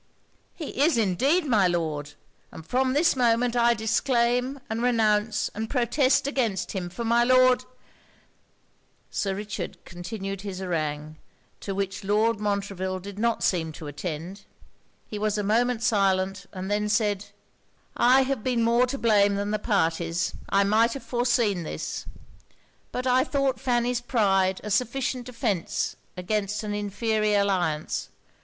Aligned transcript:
'He 0.55 0.81
is 0.81 0.97
indeed, 0.97 1.45
my 1.45 1.67
Lord! 1.67 2.13
and 2.51 2.65
from 2.65 2.93
this 2.93 3.15
moment 3.15 3.55
I 3.55 3.75
disclaim, 3.75 4.59
and 4.67 4.81
renounce 4.81 5.51
and 5.53 5.69
protest 5.69 6.25
against 6.25 6.71
him; 6.71 6.89
for 6.89 7.05
my 7.05 7.23
Lord' 7.23 7.65
Sir 9.11 9.35
Richard 9.35 9.77
continued 9.85 10.41
his 10.41 10.57
harangue, 10.57 11.17
to 11.59 11.75
which 11.75 12.03
Lord 12.03 12.39
Montreville 12.39 12.97
did 12.97 13.19
not 13.19 13.43
seem 13.43 13.71
to 13.73 13.85
attend. 13.85 14.45
He 15.05 15.19
was 15.19 15.37
a 15.37 15.43
moment 15.43 15.83
silent, 15.83 16.47
and 16.51 16.71
then 16.71 16.89
said 16.89 17.27
'I 17.95 18.21
have 18.23 18.43
been 18.43 18.63
more 18.63 18.87
to 18.87 18.97
blame 18.97 19.35
than 19.35 19.51
the 19.51 19.59
parties. 19.59 20.33
I 20.49 20.63
might 20.63 20.93
have 20.93 21.03
foreseen 21.03 21.61
this. 21.61 22.07
But 22.91 23.05
I 23.05 23.23
thought 23.23 23.59
Fanny's 23.59 24.01
pride 24.01 24.59
a 24.63 24.71
sufficient 24.71 25.27
defence 25.27 25.95
against 26.17 26.63
an 26.63 26.73
inferior 26.73 27.41
alliance. 27.41 28.09